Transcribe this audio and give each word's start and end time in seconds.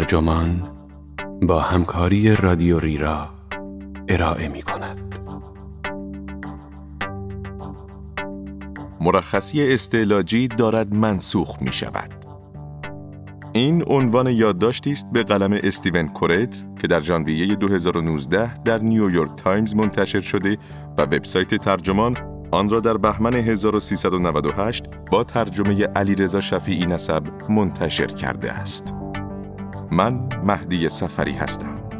ترجمان 0.00 0.68
با 1.42 1.60
همکاری 1.60 2.36
رادیو 2.36 2.78
ریرا 2.78 3.28
ارائه 4.08 4.48
می 4.48 4.62
کند. 4.62 5.18
مرخصی 9.00 9.72
استعلاجی 9.72 10.48
دارد 10.48 10.94
منسوخ 10.94 11.62
می 11.62 11.72
شود. 11.72 12.10
این 13.52 13.84
عنوان 13.86 14.26
یادداشتی 14.26 14.92
است 14.92 15.06
به 15.12 15.22
قلم 15.22 15.60
استیون 15.62 16.08
کورت 16.08 16.66
که 16.80 16.86
در 16.86 17.00
ژانویه 17.00 17.54
2019 17.54 18.54
در 18.54 18.78
نیویورک 18.78 19.34
تایمز 19.34 19.74
منتشر 19.74 20.20
شده 20.20 20.58
و 20.98 21.02
وبسایت 21.02 21.54
ترجمان 21.54 22.16
آن 22.50 22.68
را 22.68 22.80
در 22.80 22.96
بهمن 22.96 23.34
1398 23.34 24.84
با 25.10 25.24
ترجمه 25.24 25.84
علیرضا 25.84 26.40
شفیعی 26.40 26.86
نسب 26.86 27.22
منتشر 27.48 28.06
کرده 28.06 28.52
است. 28.52 28.94
من 29.92 30.28
مهدی 30.44 30.88
سفری 30.88 31.32
هستم. 31.32 31.90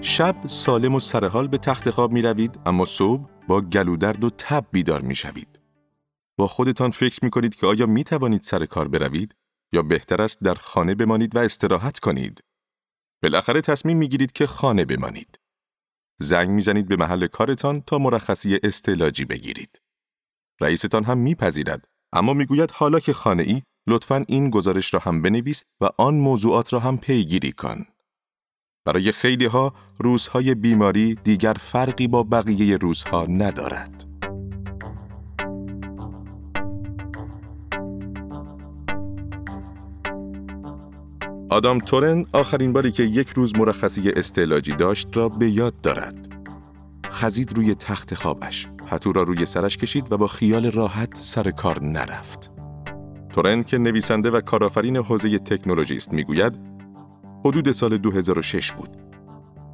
شب 0.00 0.36
سالم 0.46 0.94
و 0.94 1.00
سرحال 1.00 1.48
به 1.48 1.58
تخت 1.58 1.90
خواب 1.90 2.12
می 2.12 2.22
روید 2.22 2.60
اما 2.66 2.84
صبح 2.84 3.30
با 3.48 3.60
گلودرد 3.60 4.24
و 4.24 4.30
تب 4.30 4.66
بیدار 4.72 5.00
می 5.02 5.14
شوید. 5.14 5.60
با 6.38 6.46
خودتان 6.46 6.90
فکر 6.90 7.18
می 7.22 7.30
کنید 7.30 7.54
که 7.54 7.66
آیا 7.66 7.86
می 7.86 8.04
توانید 8.04 8.42
سر 8.42 8.66
کار 8.66 8.88
بروید 8.88 9.34
یا 9.72 9.82
بهتر 9.82 10.22
است 10.22 10.40
در 10.40 10.54
خانه 10.54 10.94
بمانید 10.94 11.36
و 11.36 11.38
استراحت 11.38 11.98
کنید؟ 11.98 12.40
بالاخره 13.22 13.60
تصمیم 13.60 13.96
می 13.96 14.08
گیرید 14.08 14.32
که 14.32 14.46
خانه 14.46 14.84
بمانید. 14.84 15.38
زنگ 16.20 16.50
می‌زنید 16.50 16.88
به 16.88 16.96
محل 16.96 17.26
کارتان 17.26 17.80
تا 17.80 17.98
مرخصی 17.98 18.58
استعلاجی 18.62 19.24
بگیرید. 19.24 19.80
رئیستان 20.62 21.04
هم 21.04 21.18
میپذیرد 21.18 21.88
اما 22.12 22.34
می‌گوید 22.34 22.70
حالا 22.70 23.00
که 23.00 23.12
خانه 23.12 23.42
ای 23.42 23.62
لطفا 23.86 24.24
این 24.28 24.50
گزارش 24.50 24.94
را 24.94 25.00
هم 25.00 25.22
بنویس 25.22 25.64
و 25.80 25.88
آن 25.98 26.14
موضوعات 26.14 26.72
را 26.72 26.78
هم 26.78 26.98
پیگیری 26.98 27.52
کن. 27.52 27.84
برای 28.86 29.12
خیلی 29.12 29.46
ها 29.46 29.74
روزهای 29.98 30.54
بیماری 30.54 31.14
دیگر 31.14 31.52
فرقی 31.60 32.08
با 32.08 32.22
بقیه 32.22 32.76
روزها 32.76 33.26
ندارد. 33.26 34.04
آدام 41.50 41.78
تورن 41.78 42.26
آخرین 42.32 42.72
باری 42.72 42.92
که 42.92 43.02
یک 43.02 43.28
روز 43.28 43.58
مرخصی 43.58 44.10
استعلاجی 44.10 44.72
داشت 44.72 45.16
را 45.16 45.28
به 45.28 45.50
یاد 45.50 45.80
دارد. 45.80 46.28
خزید 47.10 47.52
روی 47.52 47.74
تخت 47.74 48.14
خوابش، 48.14 48.68
پتو 48.92 49.12
را 49.12 49.22
روی 49.22 49.46
سرش 49.46 49.76
کشید 49.76 50.12
و 50.12 50.16
با 50.16 50.26
خیال 50.26 50.70
راحت 50.70 51.16
سر 51.16 51.50
کار 51.50 51.82
نرفت. 51.82 52.50
تورن 53.30 53.62
که 53.62 53.78
نویسنده 53.78 54.30
و 54.30 54.40
کارآفرین 54.40 54.96
حوزه 54.96 55.38
تکنولوژی 55.38 55.96
است 55.96 56.12
می‌گوید 56.12 56.60
حدود 57.44 57.72
سال 57.72 57.98
2006 57.98 58.72
بود. 58.72 58.96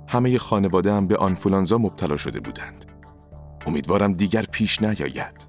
همه 0.08 0.38
خانواده 0.38 0.92
هم 0.92 1.06
به 1.06 1.16
آنفولانزا 1.16 1.78
مبتلا 1.78 2.16
شده 2.16 2.40
بودند. 2.40 2.84
امیدوارم 3.66 4.12
دیگر 4.12 4.42
پیش 4.42 4.82
نیاید. 4.82 5.48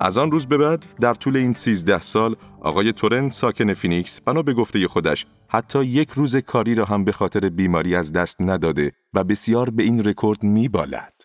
از 0.00 0.18
آن 0.18 0.30
روز 0.30 0.46
به 0.46 0.56
بعد 0.56 0.86
در 1.00 1.14
طول 1.14 1.36
این 1.36 1.52
13 1.52 2.00
سال 2.00 2.36
آقای 2.60 2.92
تورن 2.92 3.28
ساکن 3.28 3.74
فینیکس 3.74 4.20
بنا 4.20 4.42
به 4.42 4.54
گفته 4.54 4.88
خودش 4.88 5.26
حتی 5.48 5.84
یک 5.84 6.10
روز 6.10 6.36
کاری 6.36 6.74
را 6.74 6.84
هم 6.84 7.04
به 7.04 7.12
خاطر 7.12 7.48
بیماری 7.48 7.96
از 7.96 8.12
دست 8.12 8.36
نداده 8.40 8.92
و 9.14 9.24
بسیار 9.24 9.70
به 9.70 9.82
این 9.82 10.04
رکورد 10.04 10.42
میبالد. 10.42 11.15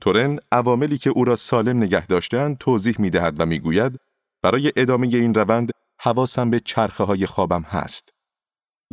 تورن 0.00 0.38
عواملی 0.52 0.98
که 0.98 1.10
او 1.10 1.24
را 1.24 1.36
سالم 1.36 1.76
نگه 1.76 2.06
داشتند 2.06 2.58
توضیح 2.58 2.94
می 2.98 3.10
دهد 3.10 3.40
و 3.40 3.46
می 3.46 3.58
گوید 3.58 4.00
برای 4.42 4.72
ادامه 4.76 5.06
این 5.06 5.34
روند 5.34 5.70
حواسم 6.00 6.50
به 6.50 6.60
چرخه 6.60 7.04
های 7.04 7.26
خوابم 7.26 7.62
هست. 7.62 8.14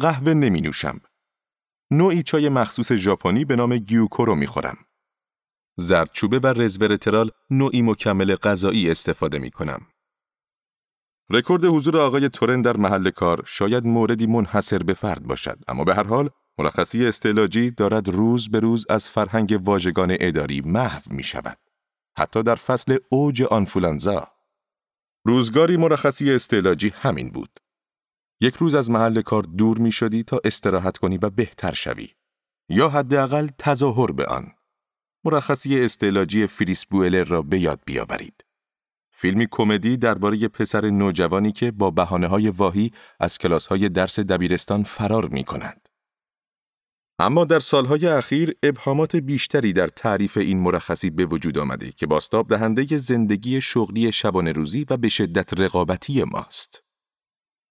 قهوه 0.01 0.34
نمی 0.34 0.62
نوشم. 0.62 1.01
نوعی 1.91 2.23
چای 2.23 2.50
مخصوص 2.50 2.91
ژاپنی 2.91 3.45
به 3.45 3.56
نام 3.56 3.78
گیوکورو 3.78 4.36
می 4.35 4.47
خورم. 4.47 4.78
زردچوبه 5.78 6.40
و 6.40 6.47
رزوراترول 6.48 7.31
نوعی 7.50 7.81
مکمل 7.81 8.35
غذایی 8.35 8.91
استفاده 8.91 9.39
می 9.39 9.51
کنم. 9.51 9.88
رکورد 11.29 11.66
حضور 11.66 11.97
آقای 11.97 12.29
تورن 12.29 12.62
در 12.62 12.78
محل 12.78 13.09
کار 13.09 13.44
شاید 13.45 13.85
موردی 13.88 14.28
منحصر 14.28 14.78
به 14.78 14.94
فرد 14.94 15.24
باشد 15.24 15.57
اما 15.68 15.84
به 15.84 15.95
هر 15.95 16.03
حال 16.03 16.29
مرخصی 16.59 17.06
استعلاجی 17.06 17.72
دارد 17.72 18.09
روز 18.09 18.50
به 18.50 18.59
روز 18.59 18.85
از 18.90 19.09
فرهنگ 19.09 19.59
واژگان 19.63 20.18
اداری 20.19 20.62
محو 20.62 21.01
می 21.09 21.23
شود. 21.23 21.57
حتی 22.18 22.44
در 22.44 22.56
فصل 22.56 22.97
اوج 23.09 23.44
آنفولانزا. 23.44 24.28
روزگاری 25.25 25.78
مرخصی 25.78 26.31
استعلاجی 26.31 26.90
همین 26.95 27.31
بود. 27.31 27.59
یک 28.41 28.56
روز 28.56 28.75
از 28.75 28.90
محل 28.90 29.22
کار 29.22 29.44
دور 29.44 29.78
می 29.78 29.91
شدی 29.91 30.23
تا 30.23 30.40
استراحت 30.44 30.97
کنی 30.97 31.18
و 31.18 31.29
بهتر 31.29 31.73
شوی. 31.73 32.09
یا 32.69 32.89
حداقل 32.89 33.47
تظاهر 33.57 34.12
به 34.12 34.25
آن. 34.25 34.51
مرخصی 35.25 35.81
استعلاجی 35.81 36.47
فریس 36.47 36.85
بوئلر 36.85 37.24
را 37.24 37.41
به 37.41 37.59
یاد 37.59 37.79
بیاورید. 37.85 38.45
فیلمی 39.12 39.47
کمدی 39.51 39.97
درباره 39.97 40.47
پسر 40.47 40.89
نوجوانی 40.89 41.51
که 41.51 41.72
با 41.72 41.91
بهانه 41.91 42.28
های 42.28 42.50
واهی 42.50 42.91
از 43.19 43.38
کلاس 43.38 43.68
های 43.68 43.89
درس 43.89 44.19
دبیرستان 44.19 44.84
فرار 44.84 45.28
می 45.28 45.44
کند. 45.44 45.87
اما 47.20 47.46
در 47.46 47.60
سالهای 47.60 48.08
اخیر 48.08 48.54
ابهامات 48.64 49.16
بیشتری 49.16 49.74
در 49.74 49.88
تعریف 49.88 50.38
این 50.38 50.60
مرخصی 50.60 51.10
به 51.10 51.26
وجود 51.26 51.58
آمده 51.58 51.92
که 51.92 52.08
باستاب 52.08 52.50
دهنده 52.50 52.98
زندگی 52.98 53.62
شغلی 53.62 54.12
شبانه 54.12 54.52
روزی 54.52 54.86
و 54.90 54.98
به 54.98 55.10
شدت 55.10 55.54
رقابتی 55.60 56.24
ماست. 56.24 56.84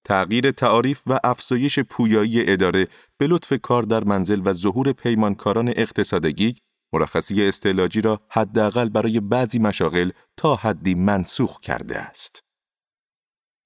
تغییر 0.04 0.50
تعاریف 0.50 1.02
و 1.06 1.18
افزایش 1.24 1.78
پویایی 1.78 2.50
اداره 2.50 2.88
به 3.18 3.26
لطف 3.26 3.52
کار 3.62 3.82
در 3.82 4.04
منزل 4.04 4.42
و 4.44 4.52
ظهور 4.52 4.92
پیمانکاران 4.92 5.68
اقتصادگی 5.68 6.54
مرخصی 6.92 7.44
استعلاجی 7.44 8.00
را 8.00 8.20
حداقل 8.30 8.88
برای 8.88 9.20
بعضی 9.20 9.58
مشاغل 9.58 10.10
تا 10.36 10.56
حدی 10.56 10.94
منسوخ 10.94 11.60
کرده 11.60 11.98
است. 11.98 12.45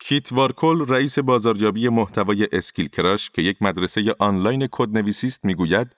کیت 0.01 0.33
وارکل 0.33 0.87
رئیس 0.89 1.19
بازاریابی 1.19 1.89
محتوای 1.89 2.49
اسکیل 2.53 2.89
کراش 2.89 3.31
که 3.31 3.43
یک 3.43 3.63
مدرسه 3.63 4.15
آنلاین 4.19 4.69
کدنویسی 4.71 5.27
است 5.27 5.45
می‌گوید 5.45 5.97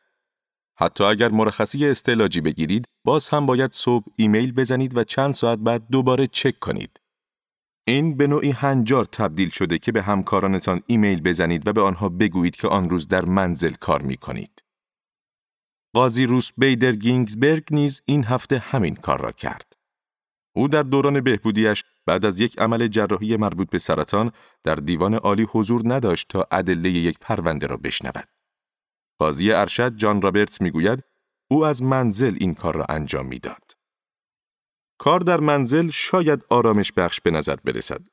حتی 0.78 1.04
اگر 1.04 1.28
مرخصی 1.28 1.86
استعلاجی 1.86 2.40
بگیرید 2.40 2.84
باز 3.04 3.28
هم 3.28 3.46
باید 3.46 3.72
صبح 3.72 4.06
ایمیل 4.16 4.52
بزنید 4.52 4.96
و 4.96 5.04
چند 5.04 5.34
ساعت 5.34 5.58
بعد 5.58 5.86
دوباره 5.90 6.26
چک 6.26 6.58
کنید. 6.58 7.00
این 7.86 8.16
به 8.16 8.26
نوعی 8.26 8.50
هنجار 8.50 9.04
تبدیل 9.04 9.50
شده 9.50 9.78
که 9.78 9.92
به 9.92 10.02
همکارانتان 10.02 10.82
ایمیل 10.86 11.20
بزنید 11.20 11.68
و 11.68 11.72
به 11.72 11.80
آنها 11.80 12.08
بگویید 12.08 12.56
که 12.56 12.68
آن 12.68 12.90
روز 12.90 13.08
در 13.08 13.24
منزل 13.24 13.72
کار 13.72 14.02
می 14.02 14.16
کنید. 14.16 14.62
قاضی 15.94 16.26
روس 16.26 16.52
بیدر 16.58 16.92
گینزبرگ 16.92 17.64
نیز 17.70 18.02
این 18.06 18.24
هفته 18.24 18.58
همین 18.58 18.94
کار 18.94 19.20
را 19.20 19.32
کرد. 19.32 19.72
او 20.56 20.68
در 20.68 20.82
دوران 20.82 21.20
بهبودیش 21.20 21.84
بعد 22.06 22.26
از 22.26 22.40
یک 22.40 22.58
عمل 22.58 22.88
جراحی 22.88 23.36
مربوط 23.36 23.70
به 23.70 23.78
سرطان 23.78 24.32
در 24.64 24.74
دیوان 24.74 25.14
عالی 25.14 25.46
حضور 25.50 25.82
نداشت 25.84 26.28
تا 26.28 26.46
ادله 26.50 26.90
یک 26.90 27.18
پرونده 27.20 27.66
را 27.66 27.76
بشنود. 27.76 28.28
قاضی 29.18 29.52
ارشد 29.52 29.96
جان 29.96 30.22
رابرتس 30.22 30.60
می‌گوید 30.60 31.04
او 31.50 31.66
از 31.66 31.82
منزل 31.82 32.36
این 32.40 32.54
کار 32.54 32.74
را 32.76 32.86
انجام 32.88 33.26
می‌داد. 33.26 33.72
کار 34.98 35.20
در 35.20 35.40
منزل 35.40 35.88
شاید 35.88 36.44
آرامش 36.50 36.92
بخش 36.92 37.20
به 37.20 37.30
نظر 37.30 37.56
برسد. 37.56 38.06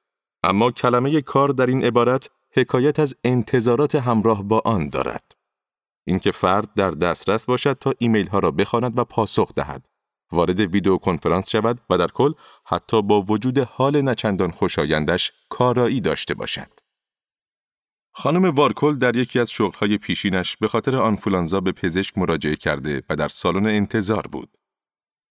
اما 0.43 0.71
کلمه 0.71 1.21
کار 1.21 1.49
در 1.49 1.65
این 1.65 1.83
عبارت 1.83 2.29
حکایت 2.51 2.99
از 2.99 3.15
انتظارات 3.23 3.95
همراه 3.95 4.43
با 4.43 4.61
آن 4.65 4.89
دارد. 4.89 5.31
اینکه 6.07 6.31
فرد 6.31 6.73
در 6.73 6.91
دسترس 6.91 7.45
باشد 7.45 7.73
تا 7.73 7.93
ایمیل 7.99 8.27
ها 8.27 8.39
را 8.39 8.51
بخواند 8.51 8.97
و 8.97 9.03
پاسخ 9.03 9.53
دهد 9.53 9.89
وارد 10.31 10.59
ویدیو 10.59 10.97
کنفرانس 10.97 11.49
شود 11.49 11.81
و 11.89 11.97
در 11.97 12.07
کل 12.07 12.33
حتی 12.65 13.01
با 13.01 13.21
وجود 13.21 13.57
حال 13.57 14.01
نچندان 14.01 14.51
خوشایندش 14.51 15.31
کارایی 15.49 16.01
داشته 16.01 16.33
باشد. 16.33 16.79
خانم 18.13 18.49
وارکل 18.49 18.95
در 18.95 19.15
یکی 19.15 19.39
از 19.39 19.51
شغلهای 19.51 19.97
پیشینش 19.97 20.57
به 20.57 20.67
خاطر 20.67 20.95
آنفولانزا 20.95 21.61
به 21.61 21.71
پزشک 21.71 22.17
مراجعه 22.17 22.55
کرده 22.55 23.03
و 23.09 23.15
در 23.15 23.27
سالن 23.27 23.65
انتظار 23.65 24.27
بود. 24.27 24.57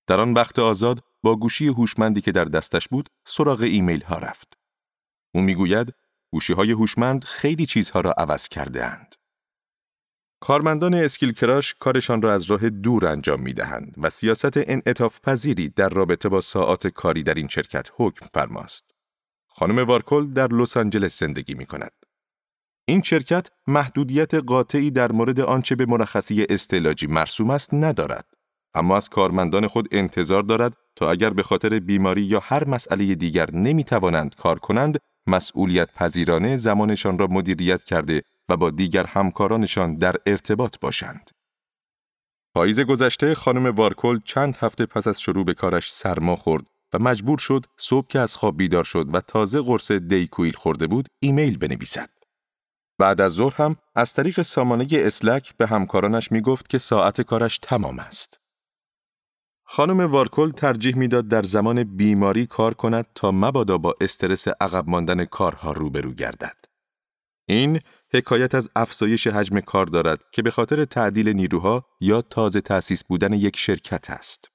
در 0.07 0.21
آن 0.21 0.33
وقت 0.33 0.59
آزاد 0.59 1.05
با 1.23 1.37
گوشی 1.37 1.67
هوشمندی 1.67 2.21
که 2.21 2.33
در 2.33 2.45
دستش 2.45 2.89
بود 2.89 3.09
سراغ 3.27 3.61
ایمیل 3.61 4.03
ها 4.03 4.19
رفت. 4.19 4.59
او 5.35 5.43
می‌گوید 5.43 5.95
گوشی 6.33 6.53
های 6.53 6.73
هوشمند 6.73 7.25
خیلی 7.25 7.67
چیزها 7.67 8.01
را 8.01 8.13
عوض 8.13 8.49
کرده 8.49 8.85
اند. 8.87 9.08
کارمندان 10.41 10.95
اسکیل 10.95 11.33
کراش 11.33 11.75
کارشان 11.75 12.23
را 12.23 12.33
از 12.33 12.43
راه 12.43 12.71
دور 12.71 13.07
انجام 13.07 13.43
می 13.43 13.53
دهند 13.53 13.95
و 13.99 14.11
سیاست 14.11 14.57
انعطاف 14.57 15.21
پذیری 15.21 15.69
در 15.69 15.89
رابطه 15.89 16.29
با 16.29 16.41
ساعات 16.41 16.87
کاری 16.87 17.23
در 17.23 17.35
این 17.35 17.49
شرکت 17.49 17.91
حکم 17.97 18.27
فرماست. 18.27 18.91
خانم 19.49 19.79
وارکل 19.79 20.27
در 20.33 20.47
لس 20.47 20.77
آنجلس 20.77 21.19
زندگی 21.19 21.55
می 21.55 21.67
کند. 21.67 21.93
این 22.89 23.03
شرکت 23.03 23.49
محدودیت 23.67 24.35
قاطعی 24.35 24.91
در 24.91 25.13
مورد 25.13 25.41
آنچه 25.41 25.75
به 25.75 25.87
مرخصی 25.87 26.47
استعلاجی 26.49 27.07
مرسوم 27.07 27.51
است 27.51 27.75
ندارد. 27.75 28.27
اما 28.75 28.97
از 28.97 29.09
کارمندان 29.09 29.67
خود 29.67 29.89
انتظار 29.91 30.43
دارد 30.43 30.73
تا 30.97 31.11
اگر 31.11 31.31
به 31.31 31.43
خاطر 31.43 31.79
بیماری 31.79 32.23
یا 32.23 32.41
هر 32.43 32.69
مسئله 32.69 33.15
دیگر 33.15 33.51
نمی 33.51 33.85
توانند 33.85 34.35
کار 34.35 34.59
کنند 34.59 34.99
مسئولیت 35.27 35.93
پذیرانه 35.95 36.57
زمانشان 36.57 37.19
را 37.19 37.27
مدیریت 37.27 37.85
کرده 37.85 38.23
و 38.49 38.57
با 38.57 38.71
دیگر 38.71 39.07
همکارانشان 39.07 39.97
در 39.97 40.17
ارتباط 40.27 40.79
باشند. 40.81 41.31
پاییز 42.55 42.81
گذشته 42.81 43.35
خانم 43.35 43.67
وارکل 43.67 44.21
چند 44.25 44.57
هفته 44.57 44.87
پس 44.87 45.07
از 45.07 45.21
شروع 45.21 45.45
به 45.45 45.55
کارش 45.55 45.93
سرما 45.93 46.37
خورد 46.37 46.67
و 46.93 46.99
مجبور 46.99 47.39
شد 47.39 47.67
صبح 47.77 48.07
که 48.07 48.19
از 48.19 48.37
خواب 48.37 48.57
بیدار 48.57 48.85
شد 48.85 49.15
و 49.15 49.21
تازه 49.21 49.61
قرص 49.61 49.93
دیکویل 49.93 50.53
خورده 50.53 50.87
بود 50.87 51.09
ایمیل 51.23 51.59
بنویسد. 51.59 52.11
بعد 52.99 53.21
از 53.21 53.33
ظهر 53.33 53.55
هم 53.63 53.77
از 53.95 54.15
طریق 54.15 54.43
سامانه 54.43 54.87
اسلک 54.93 55.57
به 55.57 55.67
همکارانش 55.67 56.33
می 56.33 56.41
گفت 56.41 56.69
که 56.69 56.79
ساعت 56.79 57.21
کارش 57.21 57.59
تمام 57.59 57.99
است. 57.99 58.41
خانم 59.65 60.01
وارکل 60.01 60.51
ترجیح 60.51 60.97
می‌داد 60.97 61.29
در 61.29 61.43
زمان 61.43 61.85
بیماری 61.85 62.47
کار 62.47 62.75
کند 62.75 63.07
تا 63.15 63.33
مبادا 63.33 63.79
با 63.79 63.95
استرس 64.01 64.49
عقب 64.49 64.89
ماندن 64.89 65.25
کارها 65.25 65.73
روبرو 65.73 66.13
گردد. 66.13 66.68
این 67.49 67.81
حکایت 68.13 68.55
از 68.55 68.71
افزایش 68.77 69.27
حجم 69.27 69.61
کار 69.61 69.87
دارد 69.87 70.25
که 70.33 70.43
به 70.43 70.51
خاطر 70.51 70.85
تعدیل 70.85 71.29
نیروها 71.29 71.85
یا 72.01 72.23
تازه 72.23 72.61
تأسیس 72.61 73.05
بودن 73.05 73.33
یک 73.33 73.57
شرکت 73.57 74.11
است. 74.11 74.51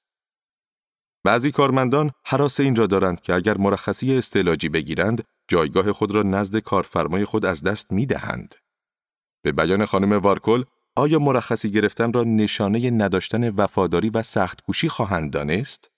بعضی 1.24 1.52
کارمندان 1.52 2.12
حراس 2.26 2.60
این 2.60 2.76
را 2.76 2.88
دارند 2.88 3.22
که 3.22 3.34
اگر 3.34 3.58
مرخصی 3.58 4.18
استعلاجی 4.18 4.70
بگیرند، 4.70 5.24
جایگاه 5.48 5.92
خود 5.92 6.12
را 6.12 6.24
نزد 6.24 6.60
کارفرمای 6.60 7.26
خود 7.26 7.46
از 7.46 7.64
دست 7.64 7.92
می 7.92 8.06
دهند. 8.06 8.56
به 9.44 9.52
بیان 9.52 9.86
خانم 9.86 10.14
وارکل، 10.14 10.64
آیا 10.96 11.20
مرخصی 11.20 11.72
گرفتن 11.72 12.14
را 12.14 12.24
نشانه 12.24 12.90
نداشتن 12.90 13.50
وفاداری 13.50 14.10
و 14.10 14.24
سختگوشی 14.24 14.90
خواهند 14.90 15.32
دانست؟ 15.32 15.92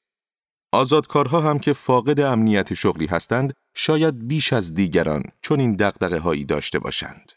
آزادکارها 0.71 1.41
هم 1.41 1.59
که 1.59 1.73
فاقد 1.73 2.19
امنیت 2.19 2.73
شغلی 2.73 3.05
هستند، 3.05 3.53
شاید 3.77 4.27
بیش 4.27 4.53
از 4.53 4.73
دیگران 4.73 5.23
چون 5.41 5.59
این 5.59 5.75
دقدقه 5.75 6.17
هایی 6.17 6.45
داشته 6.45 6.79
باشند. 6.79 7.31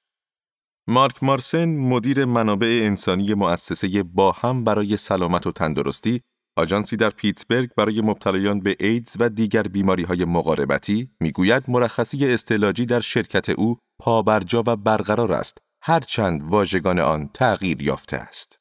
مارک 0.87 1.23
مارسن 1.23 1.65
مدیر 1.65 2.25
منابع 2.25 2.81
انسانی 2.83 3.35
مؤسسه 3.35 4.03
با 4.03 4.33
هم 4.33 4.65
برای 4.65 4.97
سلامت 4.97 5.47
و 5.47 5.53
تندرستی 5.53 6.21
آژانسی 6.57 6.97
در 6.97 7.11
پیتسبرگ 7.11 7.71
برای 7.77 8.01
مبتلایان 8.01 8.61
به 8.61 8.77
ایدز 8.81 9.17
و 9.21 9.29
دیگر 9.29 9.63
بیماری 9.63 10.03
های 10.03 10.25
مقاربتی 10.25 11.11
می‌گوید 11.21 11.65
مرخصی 11.69 12.27
استعلاجی 12.27 12.87
در 12.87 13.01
شرکت 13.01 13.49
او 13.49 13.77
پابرجا 13.99 14.63
و 14.67 14.77
برقرار 14.77 15.33
است 15.33 15.59
هرچند 15.83 16.43
واژگان 16.43 16.99
آن 16.99 17.31
تغییر 17.35 17.83
یافته 17.83 18.17
است. 18.17 18.59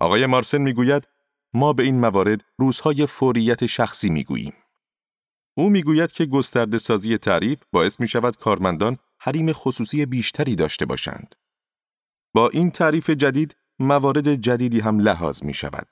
آقای 0.00 0.26
مارسن 0.26 0.58
می‌گوید 0.58 1.08
ما 1.54 1.72
به 1.72 1.82
این 1.82 2.00
موارد 2.00 2.44
روزهای 2.58 3.06
فوریت 3.06 3.66
شخصی 3.66 4.10
می‌گوییم. 4.10 4.52
او 5.54 5.70
می‌گوید 5.70 6.12
که 6.12 6.26
گسترده 6.26 6.78
سازی 6.78 7.18
تعریف 7.18 7.62
باعث 7.72 8.00
می 8.00 8.08
شود 8.08 8.36
کارمندان 8.36 8.98
حریم 9.20 9.52
خصوصی 9.52 10.06
بیشتری 10.06 10.56
داشته 10.56 10.86
باشند. 10.86 11.34
با 12.34 12.48
این 12.48 12.70
تعریف 12.70 13.10
جدید 13.10 13.56
موارد 13.78 14.34
جدیدی 14.34 14.80
هم 14.80 14.98
لحاظ 14.98 15.42
می 15.42 15.54
شود. 15.54 15.86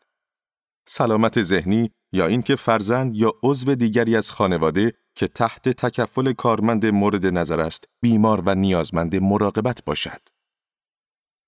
سلامت 0.89 1.43
ذهنی 1.43 1.91
یا 2.13 2.27
اینکه 2.27 2.57
فرزند 2.57 3.17
یا 3.17 3.33
عضو 3.43 3.75
دیگری 3.75 4.17
از 4.17 4.31
خانواده 4.31 4.93
که 5.15 5.29
تحت 5.29 5.69
تکفل 5.69 6.33
کارمند 6.33 6.87
مورد 6.87 7.27
نظر 7.27 7.61
است 7.61 7.85
بیمار 8.03 8.43
و 8.47 8.55
نیازمند 8.55 9.17
مراقبت 9.17 9.85
باشد. 9.85 10.21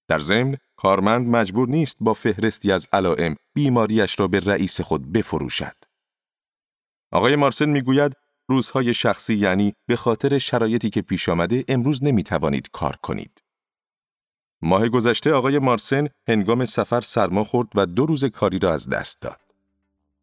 در 0.09 0.19
ضمن 0.19 0.57
کارمند 0.77 1.29
مجبور 1.29 1.69
نیست 1.69 1.97
با 2.01 2.15
فهرستی 2.15 2.73
از 2.73 2.87
علائم 2.93 3.37
بیماریش 3.55 4.21
را 4.21 4.29
به 4.29 4.41
رئیس 4.41 4.81
خود 4.81 5.13
بفروشد. 5.13 5.77
آقای 7.13 7.37
مارسن 7.37 7.69
می‌گوید 7.69 8.17
روزهای 8.49 8.95
شخصی 8.95 9.35
یعنی 9.35 9.75
به 9.87 9.97
خاطر 9.97 10.39
شرایطی 10.39 10.91
که 10.91 11.03
پیش 11.03 11.29
آمده 11.29 11.65
امروز 11.69 12.05
نمی 12.05 12.23
توانید 12.23 12.71
کار 12.73 12.97
کنید. 12.97 13.43
ماه 14.63 14.89
گذشته 14.89 15.33
آقای 15.33 15.59
مارسن 15.59 16.09
هنگام 16.29 16.65
سفر 16.65 17.01
سرما 17.01 17.45
خورد 17.45 17.69
و 17.75 17.87
دو 17.87 18.07
روز 18.07 18.25
کاری 18.25 18.59
را 18.59 18.73
از 18.73 18.89
دست 18.89 19.21
داد. 19.21 19.41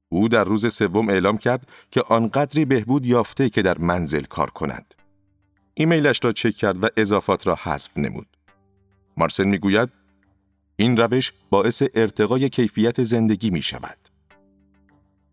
او 0.09 0.27
در 0.27 0.43
روز 0.43 0.73
سوم 0.73 1.09
اعلام 1.09 1.37
کرد 1.37 1.67
که 1.91 2.01
آنقدری 2.01 2.65
بهبود 2.65 3.05
یافته 3.05 3.49
که 3.49 3.61
در 3.61 3.77
منزل 3.77 4.23
کار 4.23 4.49
کند. 4.49 4.95
ایمیلش 5.73 6.19
را 6.23 6.31
چک 6.31 6.55
کرد 6.55 6.83
و 6.83 6.87
اضافات 6.97 7.47
را 7.47 7.55
حذف 7.63 7.97
نمود. 7.97 8.27
مارسن 9.17 9.47
می‌گوید 9.47 9.89
این 10.75 10.97
روش 10.97 11.33
باعث 11.49 11.83
ارتقای 11.93 12.49
کیفیت 12.49 13.03
زندگی 13.03 13.49
می 13.49 13.61
شود. 13.61 14.08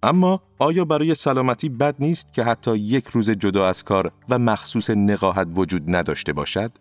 اما 0.02 0.42
آیا 0.58 0.84
برای 0.84 1.14
سلامتی 1.14 1.68
بد 1.68 1.94
نیست 1.98 2.32
که 2.32 2.44
حتی 2.44 2.76
یک 2.76 3.06
روز 3.06 3.30
جدا 3.30 3.68
از 3.68 3.82
کار 3.82 4.12
و 4.28 4.38
مخصوص 4.38 4.90
نقاهت 4.90 5.48
وجود 5.54 5.82
نداشته 5.86 6.32
باشد؟ 6.32 6.72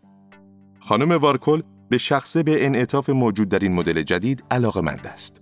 خانم 0.79 1.11
وارکل 1.11 1.61
به 1.89 1.97
شخصه 1.97 2.43
به 2.43 2.65
انعطاف 2.65 3.09
موجود 3.09 3.49
در 3.49 3.59
این 3.59 3.73
مدل 3.73 4.01
جدید 4.01 4.43
علاقه 4.51 4.81
مند 4.81 5.07
است. 5.07 5.41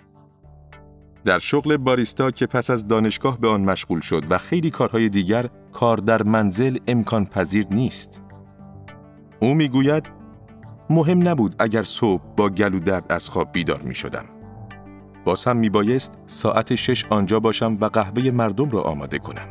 در 1.26 1.40
شغل 1.40 1.78
باریستا 1.78 2.32
که 2.32 2.46
پس 2.46 2.70
از 2.70 2.88
دانشگاه 2.88 3.40
به 3.40 3.48
آن 3.48 3.62
مشغول 3.62 4.00
شد 4.00 4.24
و 4.30 4.38
خیلی 4.38 4.70
کارهای 4.70 5.10
دیگر 5.10 5.50
کار 5.74 5.98
در 5.98 6.24
منزل 6.24 6.78
امکان 6.88 7.26
پذیر 7.26 7.68
نیست. 7.72 8.22
او 9.40 9.54
می‌گوید 9.54 10.10
مهم 10.90 11.28
نبود 11.28 11.56
اگر 11.60 11.84
صبح 11.84 12.24
با 12.38 12.50
گلو 12.50 12.80
درد 12.80 13.06
از 13.10 13.30
خواب 13.30 13.52
بیدار 13.52 13.82
می 13.82 13.96
شدم. 13.96 14.33
باز 15.26 15.46
هم 15.46 15.58
می 15.58 15.70
بایست 15.70 16.20
ساعت 16.28 16.76
شش 16.76 17.06
آنجا 17.10 17.40
باشم 17.40 17.78
و 17.82 17.86
قهوه 17.86 18.32
مردم 18.32 18.70
را 18.70 18.82
آماده 18.82 19.20
کنم. 19.20 19.48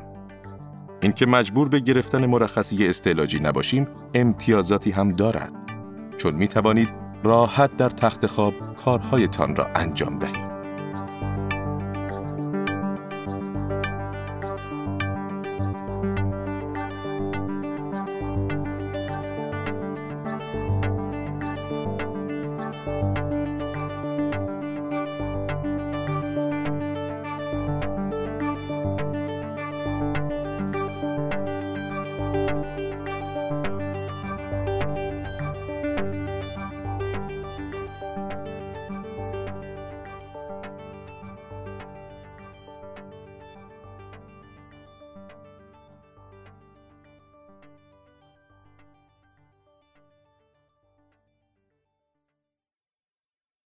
اینکه 1.02 1.26
مجبور 1.26 1.68
به 1.68 1.80
گرفتن 1.80 2.26
مرخصی 2.26 2.86
استعلاجی 2.86 3.40
نباشیم 3.40 3.88
امتیازاتی 4.14 4.90
هم 4.90 5.12
دارد. 5.12 5.52
چون 6.16 6.34
می 6.34 6.48
توانید 6.48 6.92
راحت 7.24 7.76
در 7.76 7.88
تخت 7.88 8.26
خواب 8.26 8.54
کارهایتان 8.76 9.56
را 9.56 9.66
انجام 9.74 10.18
دهید. 10.18 10.51